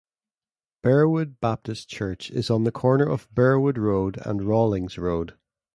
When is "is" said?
2.31-2.49